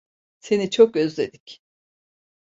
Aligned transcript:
Seni 0.39 0.69
çok 0.69 0.95
özledik. 0.95 1.61